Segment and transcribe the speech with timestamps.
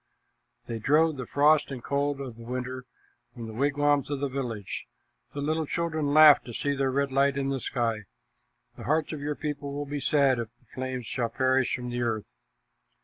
[0.65, 2.85] They drove the frost and cold of winter
[3.35, 4.87] from the wigwams of the village.
[5.35, 8.05] The little children laughed to see their red light in the sky.
[8.77, 12.01] The hearts of your people will be sad, if the flames must perish from the
[12.01, 12.33] earth."